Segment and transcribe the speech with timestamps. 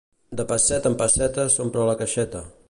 [0.39, 2.43] De pesseta en pesseta s'omple la caixeta.